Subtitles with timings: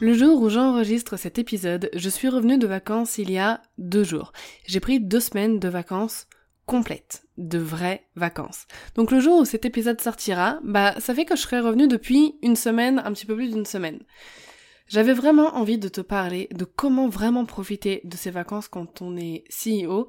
[0.00, 4.04] Le jour où j'enregistre cet épisode, je suis revenue de vacances il y a deux
[4.04, 4.32] jours.
[4.64, 6.28] J'ai pris deux semaines de vacances
[6.66, 8.68] complètes, de vraies vacances.
[8.94, 12.36] Donc le jour où cet épisode sortira, bah ça fait que je serai revenue depuis
[12.42, 13.98] une semaine, un petit peu plus d'une semaine.
[14.86, 19.16] J'avais vraiment envie de te parler de comment vraiment profiter de ces vacances quand on
[19.16, 20.06] est CEO,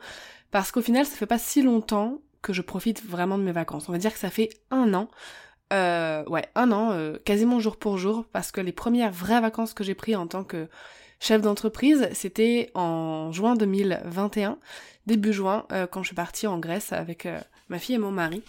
[0.51, 3.89] parce qu'au final ça fait pas si longtemps que je profite vraiment de mes vacances.
[3.89, 5.09] On va dire que ça fait un an
[5.71, 9.73] euh, ouais, un an, euh, quasiment jour pour jour, parce que les premières vraies vacances
[9.73, 10.67] que j'ai prises en tant que
[11.19, 14.57] chef d'entreprise, c'était en juin 2021,
[15.05, 18.11] début juin, euh, quand je suis partie en Grèce avec euh, ma fille et mon
[18.11, 18.41] mari.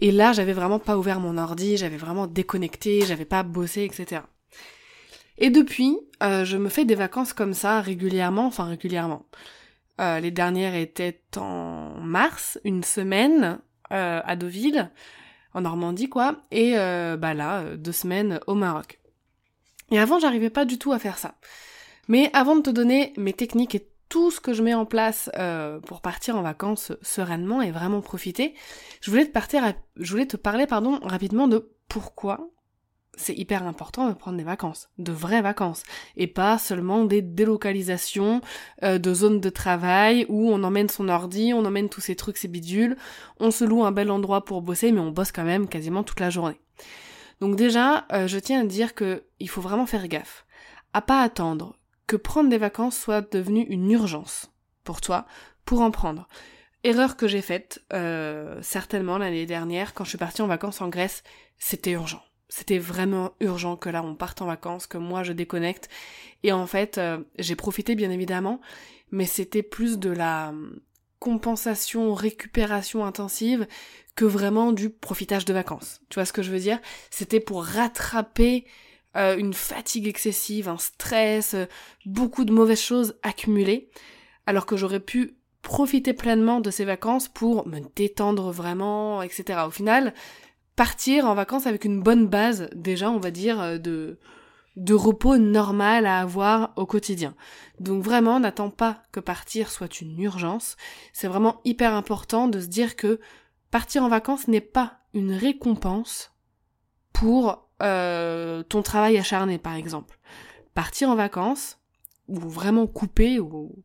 [0.00, 4.22] Et là, j'avais vraiment pas ouvert mon ordi, j'avais vraiment déconnecté, j'avais pas bossé, etc.
[5.38, 9.24] Et depuis, je me fais des vacances comme ça régulièrement, enfin régulièrement.
[10.00, 14.90] les dernières étaient en mars, une semaine à Deauville
[15.54, 18.98] en Normandie quoi, et euh, bah là, euh, deux semaines au Maroc.
[19.90, 21.34] Et avant, j'arrivais pas du tout à faire ça.
[22.08, 25.30] Mais avant de te donner mes techniques et tout ce que je mets en place
[25.36, 28.54] euh, pour partir en vacances sereinement et vraiment profiter,
[29.00, 30.66] je voulais te parler
[31.02, 32.50] rapidement de pourquoi
[33.18, 35.82] c'est hyper important de prendre des vacances, de vraies vacances,
[36.16, 38.40] et pas seulement des délocalisations
[38.82, 42.38] euh, de zones de travail où on emmène son ordi, on emmène tous ces trucs,
[42.38, 42.96] ces bidules,
[43.40, 46.20] on se loue un bel endroit pour bosser, mais on bosse quand même quasiment toute
[46.20, 46.60] la journée.
[47.40, 50.46] Donc déjà, euh, je tiens à dire que il faut vraiment faire gaffe,
[50.92, 54.50] à pas attendre que prendre des vacances soit devenu une urgence
[54.84, 55.26] pour toi,
[55.64, 56.28] pour en prendre.
[56.84, 60.88] Erreur que j'ai faite, euh, certainement l'année dernière, quand je suis partie en vacances en
[60.88, 61.22] Grèce,
[61.58, 65.88] c'était urgent c'était vraiment urgent que là on parte en vacances, que moi je déconnecte.
[66.42, 68.60] Et en fait, euh, j'ai profité bien évidemment,
[69.10, 70.80] mais c'était plus de la hum,
[71.18, 73.66] compensation, récupération intensive
[74.14, 76.00] que vraiment du profitage de vacances.
[76.08, 76.80] Tu vois ce que je veux dire?
[77.10, 78.66] C'était pour rattraper
[79.16, 81.66] euh, une fatigue excessive, un stress, euh,
[82.04, 83.90] beaucoup de mauvaises choses accumulées,
[84.46, 89.60] alors que j'aurais pu profiter pleinement de ces vacances pour me détendre vraiment, etc.
[89.66, 90.14] Au final,
[90.78, 94.20] partir en vacances avec une bonne base, déjà, on va dire, euh, de,
[94.76, 97.34] de repos normal à avoir au quotidien.
[97.80, 100.76] Donc vraiment, n'attends pas que partir soit une urgence.
[101.12, 103.18] C'est vraiment hyper important de se dire que
[103.72, 106.32] partir en vacances n'est pas une récompense
[107.12, 110.20] pour euh, ton travail acharné, par exemple.
[110.74, 111.80] Partir en vacances,
[112.28, 113.82] ou vraiment couper, ou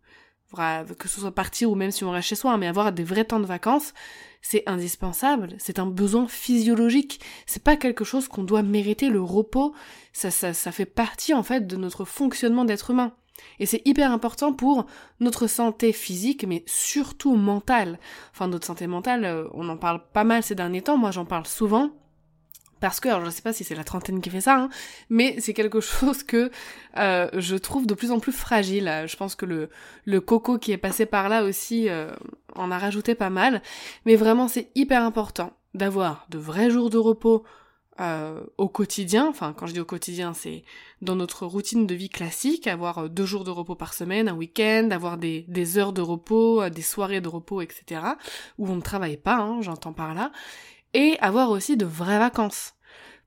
[0.53, 3.03] que ce soit partir ou même si on reste chez soi, hein, mais avoir des
[3.03, 3.93] vrais temps de vacances,
[4.41, 9.73] c'est indispensable, c'est un besoin physiologique, c'est pas quelque chose qu'on doit mériter, le repos,
[10.11, 13.13] ça, ça, ça fait partie en fait de notre fonctionnement d'être humain.
[13.59, 14.85] Et c'est hyper important pour
[15.19, 17.99] notre santé physique, mais surtout mentale.
[18.31, 21.25] Enfin, notre santé mentale, euh, on en parle pas mal ces derniers temps, moi j'en
[21.25, 21.91] parle souvent,
[22.83, 24.69] parce que, je sais pas si c'est la trentaine qui fait ça, hein,
[25.09, 26.51] mais c'est quelque chose que
[26.97, 29.05] euh, je trouve de plus en plus fragile.
[29.07, 32.11] Je pense que le, coco qui est passé par là aussi euh,
[32.55, 33.61] en a rajouté pas mal.
[34.05, 37.45] Mais vraiment, c'est hyper important d'avoir de vrais jours de repos
[38.01, 39.29] euh, au quotidien.
[39.29, 40.65] Enfin, quand je dis au quotidien, c'est
[41.01, 44.89] dans notre routine de vie classique, avoir deux jours de repos par semaine, un week-end,
[44.91, 48.01] avoir des, des heures de repos, des soirées de repos, etc.
[48.57, 50.33] Où on ne travaille pas, hein, j'entends par là
[50.93, 52.73] et avoir aussi de vraies vacances.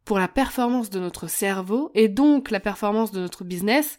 [0.05, 3.99] Pour la performance de notre cerveau et donc la performance de notre business,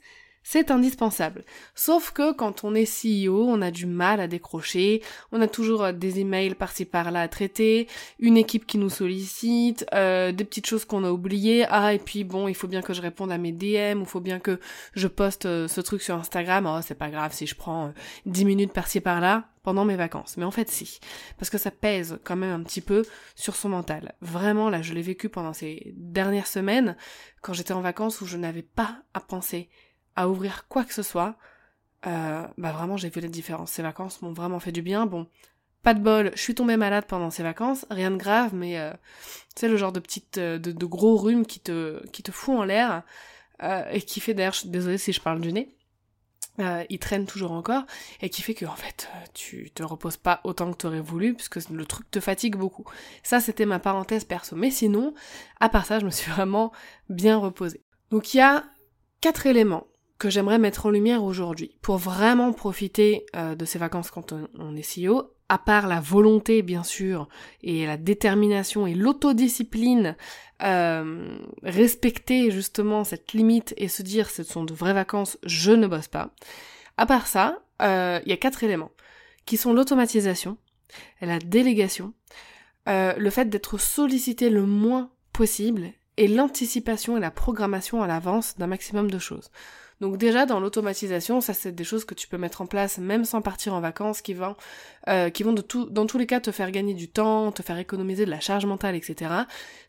[0.49, 1.43] c'est indispensable.
[1.75, 5.03] Sauf que quand on est CEO, on a du mal à décrocher,
[5.33, 9.85] on a toujours euh, des emails par-ci par-là à traiter, une équipe qui nous sollicite,
[9.93, 12.93] euh, des petites choses qu'on a oubliées, ah et puis bon, il faut bien que
[12.93, 14.61] je réponde à mes DM, il faut bien que
[14.93, 17.91] je poste euh, ce truc sur Instagram, oh c'est pas grave si je prends
[18.25, 20.37] 10 minutes par-ci par-là pendant mes vacances.
[20.37, 21.01] Mais en fait si,
[21.37, 23.03] parce que ça pèse quand même un petit peu
[23.35, 24.15] sur son mental.
[24.21, 26.95] Vraiment là, je l'ai vécu pendant ces dernières semaines,
[27.41, 29.67] quand j'étais en vacances où je n'avais pas à penser
[30.17, 31.35] à ouvrir quoi que ce soit,
[32.05, 33.71] euh, bah vraiment j'ai vu la différence.
[33.71, 35.05] Ces vacances m'ont vraiment fait du bien.
[35.05, 35.27] Bon,
[35.83, 38.91] pas de bol, je suis tombée malade pendant ces vacances, rien de grave, mais euh,
[39.55, 43.03] tu le genre de petite, euh, de, gros rhume qui te, qui fout en l'air
[43.63, 45.73] euh, et qui fait d'ailleurs, désolée si je parle du nez.
[46.59, 47.83] Euh, il traîne toujours encore
[48.19, 51.35] et qui fait que en fait tu te reposes pas autant que tu aurais voulu
[51.35, 52.83] puisque le truc te fatigue beaucoup.
[53.21, 54.55] Ça c'était ma parenthèse perso.
[54.55, 55.13] Mais sinon,
[55.59, 56.71] à part ça, je me suis vraiment
[57.09, 57.83] bien reposée.
[58.09, 58.65] Donc il y a
[59.21, 59.85] quatre éléments
[60.19, 64.75] que j'aimerais mettre en lumière aujourd'hui pour vraiment profiter euh, de ces vacances quand on,
[64.75, 67.27] est CEO, à part la volonté bien sûr
[67.61, 70.15] et la détermination et l'autodiscipline,
[70.63, 75.87] euh, respecter justement cette limite et se dire ce sont de vraies vacances, je ne
[75.87, 76.31] bosse pas.
[76.97, 78.91] À part ça, euh, il y a quatre éléments
[79.45, 80.57] qui sont l'automatisation,
[81.21, 82.13] la délégation,
[82.85, 88.67] le fait d'être sollicité le moins possible et l'anticipation et la programmation à l'avance d'un
[88.67, 89.51] maximum de choses.
[89.99, 93.25] Donc déjà dans l'automatisation, ça c'est des choses que tu peux mettre en place même
[93.25, 94.55] sans partir en vacances, qui vont,
[95.07, 97.63] euh, qui vont de tout, dans tous les cas te faire gagner du temps, te
[97.63, 99.31] faire économiser de la charge mentale, etc.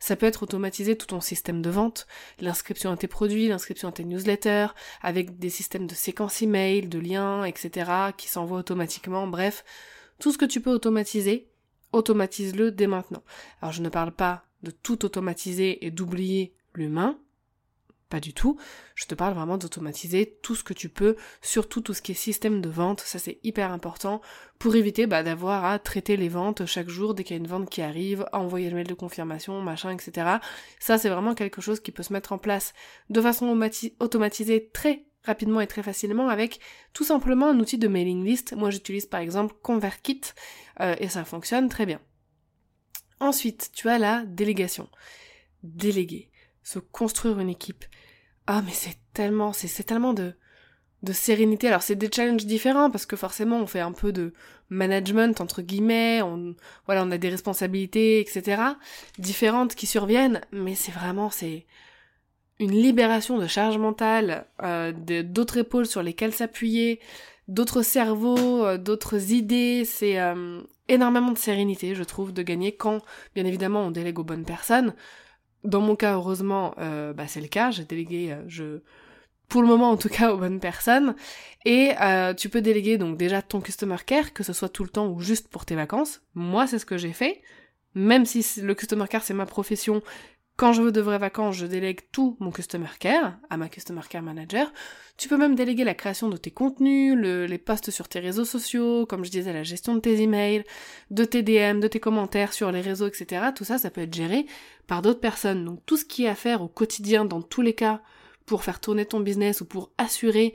[0.01, 2.07] Ça peut être automatisé tout ton système de vente,
[2.41, 4.69] l'inscription à tes produits, l'inscription à tes newsletters,
[5.03, 7.91] avec des systèmes de séquences email, de liens, etc.
[8.17, 9.27] qui s'envoient automatiquement.
[9.27, 9.63] Bref,
[10.19, 11.49] tout ce que tu peux automatiser,
[11.93, 13.23] automatise-le dès maintenant.
[13.61, 17.19] Alors je ne parle pas de tout automatiser et d'oublier l'humain,
[18.09, 18.59] pas du tout.
[18.95, 22.15] Je te parle vraiment d'automatiser tout ce que tu peux, surtout tout ce qui est
[22.15, 23.01] système de vente.
[23.01, 24.21] Ça c'est hyper important
[24.59, 27.49] pour éviter bah, d'avoir à traiter les ventes chaque jour dès qu'il y a une
[27.49, 30.39] vente qui arrive, à envoyer le mail de confirmation, machin, etc.
[30.81, 32.73] Ça c'est vraiment quelque chose qui peut se mettre en place
[33.11, 33.59] de façon
[34.01, 36.61] automatisée très rapidement et très facilement avec
[36.93, 38.55] tout simplement un outil de mailing list.
[38.55, 40.23] Moi j'utilise par exemple ConvertKit
[40.81, 42.01] euh, et ça fonctionne très bien.
[43.21, 44.89] Ensuite, tu as la délégation.
[45.65, 46.31] Déléguer
[46.69, 47.87] se construire une équipe.
[48.47, 50.35] Ah mais c'est tellement, c'est tellement de,
[51.03, 51.69] de sérénité.
[51.69, 54.35] Alors c'est des challenges différents parce que forcément on fait un peu de
[54.69, 56.55] management entre guillemets, on
[56.85, 58.63] voilà on a des responsabilités etc.
[59.19, 61.65] différentes qui surviennent, mais c'est vraiment c'est
[62.61, 64.93] une libération de charge mentale, euh,
[65.23, 67.01] d'autres épaules sur lesquelles s'appuyer,
[67.47, 69.85] d'autres cerveaux, euh, d'autres idées.
[69.87, 73.01] C'est euh, énormément de sérénité je trouve de gagner quand
[73.35, 74.93] bien évidemment on délègue aux bonnes personnes.
[75.65, 77.71] Dans mon cas, heureusement, euh, bah, c'est le cas.
[77.71, 78.81] J'ai délégué, euh, je,
[79.49, 81.15] pour le moment en tout cas, aux bonnes personnes.
[81.65, 84.91] Et euh, tu peux déléguer donc déjà ton customer care, que ce soit tout le
[84.91, 86.23] temps ou juste pour tes vacances.
[86.35, 87.43] Moi, c'est ce que j'ai fait.
[87.95, 90.03] Même si le customer care c'est ma profession,
[90.59, 94.01] quand je veux de vraies vacances, je délègue tout mon customer care à ma customer
[94.11, 94.73] care manager.
[95.17, 99.07] Tu peux même déléguer la création de tes contenus, les posts sur tes réseaux sociaux,
[99.07, 100.65] comme je disais, la gestion de tes emails,
[101.13, 103.47] de tes DM, de tes commentaires sur les réseaux, etc.
[103.55, 104.47] Tout ça, ça peut être géré
[104.89, 105.65] par d'autres personnes.
[105.65, 108.03] Donc tout ce qui est à faire au quotidien, dans tous les cas,
[108.45, 110.55] pour faire tourner ton business ou pour assurer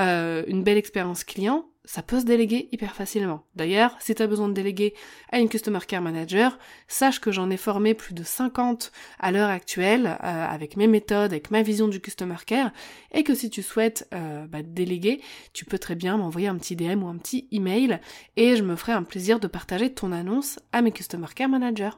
[0.00, 3.44] euh, une belle expérience client, ça peut se déléguer hyper facilement.
[3.56, 4.94] D'ailleurs, si tu as besoin de déléguer
[5.30, 6.58] à une Customer Care Manager,
[6.88, 11.32] sache que j'en ai formé plus de 50 à l'heure actuelle euh, avec mes méthodes,
[11.32, 12.72] avec ma vision du Customer Care,
[13.12, 15.20] et que si tu souhaites euh, bah, déléguer,
[15.52, 18.00] tu peux très bien m'envoyer un petit DM ou un petit email,
[18.36, 21.96] et je me ferai un plaisir de partager ton annonce à mes Customer Care Managers.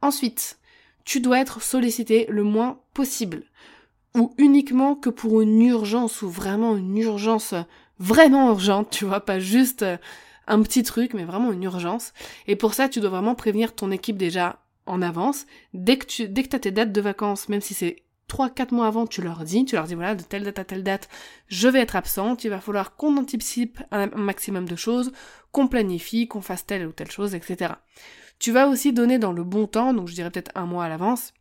[0.00, 0.58] Ensuite,
[1.04, 3.44] tu dois être sollicité le moins possible
[4.16, 7.54] ou uniquement que pour une urgence ou vraiment une urgence
[7.98, 9.96] vraiment urgente, tu vois, pas juste euh,
[10.46, 12.12] un petit truc, mais vraiment une urgence.
[12.46, 15.46] Et pour ça, tu dois vraiment prévenir ton équipe déjà en avance.
[15.72, 18.86] Dès que tu, dès que t'as tes dates de vacances, même si c'est 3-4 mois
[18.86, 21.08] avant, tu leur dis, tu leur dis voilà, de telle date à telle date,
[21.48, 25.12] je vais être absente, il va falloir qu'on anticipe un maximum de choses,
[25.52, 27.74] qu'on planifie, qu'on fasse telle ou telle chose, etc.
[28.38, 30.88] Tu vas aussi donner dans le bon temps, donc je dirais peut-être un mois à
[30.88, 31.32] l'avance,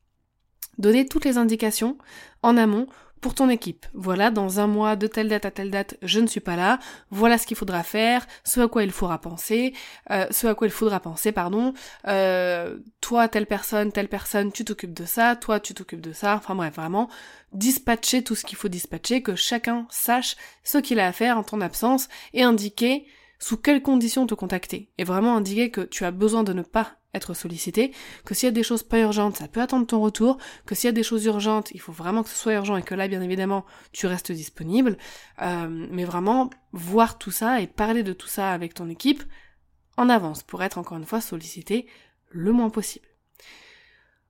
[0.78, 1.98] donner toutes les indications
[2.42, 2.88] en amont
[3.24, 3.88] pour ton équipe.
[3.94, 6.78] Voilà, dans un mois, de telle date à telle date, je ne suis pas là.
[7.10, 9.74] Voilà ce qu'il faudra faire, ce à quoi il faudra penser,
[10.12, 11.74] euh, ce à quoi il faudra penser, pardon.
[12.08, 16.36] Euh, toi, telle personne, telle personne, tu t'occupes de ça, toi, tu t'occupes de ça.
[16.36, 17.10] Enfin bref, vraiment,
[17.54, 21.44] dispatcher tout ce qu'il faut dispatcher, que chacun sache ce qu'il a à faire en
[21.44, 23.08] ton absence et indiquer
[23.40, 24.92] sous quelles conditions te contacter.
[24.98, 27.94] Et vraiment indiquer que tu as besoin de ne pas être sollicité,
[28.26, 30.88] que s'il y a des choses pas urgentes, ça peut attendre ton retour, que s'il
[30.88, 33.08] y a des choses urgentes, il faut vraiment que ce soit urgent et que là,
[33.08, 34.98] bien évidemment, tu restes disponible.
[35.42, 39.24] Euh, mais vraiment, voir tout ça et parler de tout ça avec ton équipe
[39.98, 41.88] en avance pour être encore une fois sollicité
[42.30, 43.08] le moins possible.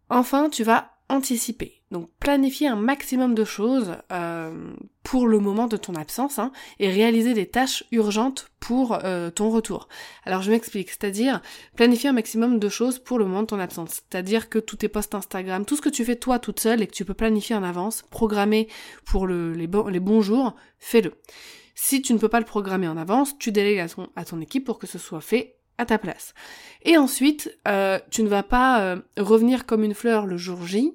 [0.10, 1.84] Enfin, tu vas anticiper.
[1.91, 6.89] Donc planifier un maximum de choses euh, pour le moment de ton absence hein, et
[6.89, 9.88] réaliser des tâches urgentes pour euh, ton retour.
[10.25, 11.41] Alors je m'explique, c'est-à-dire
[11.75, 14.01] planifier un maximum de choses pour le moment de ton absence.
[14.10, 16.88] C'est-à-dire que tous tes posts Instagram, tout ce que tu fais toi toute seule et
[16.88, 18.67] que tu peux planifier en avance, programmer
[19.05, 21.13] pour le, les, bons jours, fais-le.
[21.75, 24.79] Si tu ne peux pas le programmer en avance, tu délègues à ton, équipe pour
[24.79, 26.34] que ce soit fait à ta place.
[26.82, 30.93] Et ensuite, euh, tu ne vas pas revenir comme une fleur le jour J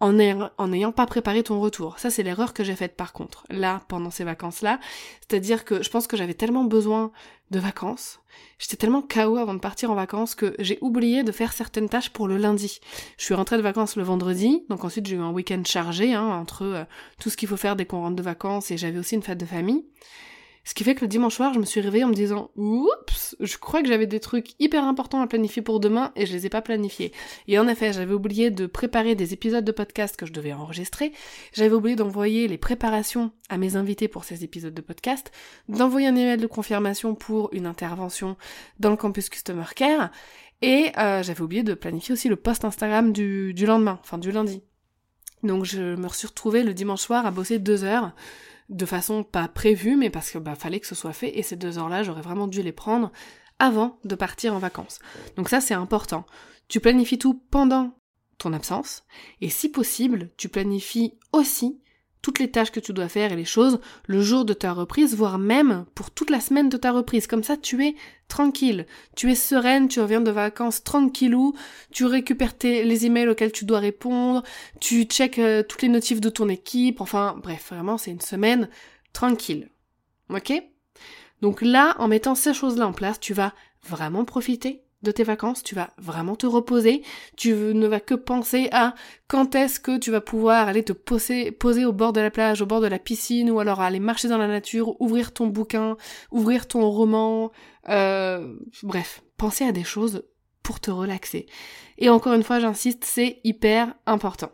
[0.00, 1.98] en n'ayant pas préparé ton retour.
[1.98, 4.80] Ça, c'est l'erreur que j'ai faite par contre, là, pendant ces vacances-là.
[5.20, 7.12] C'est-à-dire que je pense que j'avais tellement besoin
[7.50, 8.20] de vacances,
[8.58, 12.10] j'étais tellement KO avant de partir en vacances que j'ai oublié de faire certaines tâches
[12.10, 12.80] pour le lundi.
[13.18, 16.26] Je suis rentrée de vacances le vendredi, donc ensuite j'ai eu un week-end chargé, hein,
[16.26, 16.84] entre euh,
[17.18, 19.38] tout ce qu'il faut faire dès qu'on rentre de vacances et j'avais aussi une fête
[19.38, 19.84] de famille.
[20.64, 23.34] Ce qui fait que le dimanche soir, je me suis réveillée en me disant Oups,
[23.40, 26.46] je crois que j'avais des trucs hyper importants à planifier pour demain et je les
[26.46, 27.12] ai pas planifiés.
[27.48, 31.12] Et en effet, j'avais oublié de préparer des épisodes de podcast que je devais enregistrer.
[31.54, 35.32] J'avais oublié d'envoyer les préparations à mes invités pour ces épisodes de podcast,
[35.68, 38.36] d'envoyer un email de confirmation pour une intervention
[38.78, 40.10] dans le campus Customer Care.
[40.62, 44.30] Et euh, j'avais oublié de planifier aussi le post Instagram du, du lendemain, enfin du
[44.30, 44.62] lundi.
[45.42, 48.12] Donc je me suis retrouvée le dimanche soir à bosser deux heures
[48.70, 51.56] de façon pas prévue, mais parce que bah fallait que ce soit fait, et ces
[51.56, 53.12] deux heures-là, j'aurais vraiment dû les prendre
[53.58, 55.00] avant de partir en vacances.
[55.36, 56.24] Donc ça, c'est important.
[56.68, 57.92] Tu planifies tout pendant
[58.38, 59.04] ton absence,
[59.40, 61.82] et si possible, tu planifies aussi
[62.22, 65.16] toutes les tâches que tu dois faire et les choses le jour de ta reprise,
[65.16, 67.26] voire même pour toute la semaine de ta reprise.
[67.26, 67.94] Comme ça, tu es
[68.28, 68.86] tranquille,
[69.16, 71.54] tu es sereine, tu reviens de vacances tranquillou,
[71.90, 74.42] tu récupères tes, les emails auxquels tu dois répondre,
[74.80, 78.68] tu checkes euh, toutes les notifs de ton équipe, enfin bref, vraiment c'est une semaine
[79.12, 79.70] tranquille.
[80.28, 80.52] Ok?
[81.42, 83.54] Donc là, en mettant ces choses-là en place, tu vas
[83.88, 87.02] vraiment profiter de tes vacances, tu vas vraiment te reposer,
[87.36, 88.94] tu ne vas que penser à
[89.28, 92.66] quand est-ce que tu vas pouvoir aller te poser, au bord de la plage, au
[92.66, 95.96] bord de la piscine, ou alors aller marcher dans la nature, ouvrir ton bouquin,
[96.30, 97.50] ouvrir ton roman,
[97.88, 100.24] euh, bref, penser à des choses
[100.62, 101.46] pour te relaxer.
[101.98, 104.50] Et encore une fois, j'insiste, c'est hyper important.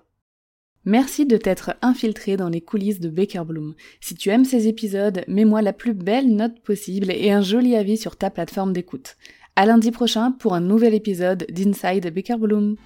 [0.84, 3.74] Merci de t'être infiltré dans les coulisses de Baker Bloom.
[4.00, 7.96] Si tu aimes ces épisodes, mets-moi la plus belle note possible et un joli avis
[7.96, 9.16] sur ta plateforme d'écoute.
[9.58, 12.76] À lundi prochain pour un nouvel épisode d'Inside Baker Bloom.